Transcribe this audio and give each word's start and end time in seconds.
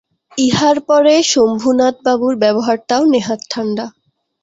ইহার 0.37 0.77
পরে 0.87 1.13
শম্ভুনাথবাবুর 1.31 2.33
ব্যবহারটাও 2.43 3.03
নেহাত 3.13 3.41
ঠাণ্ডা। 3.51 3.85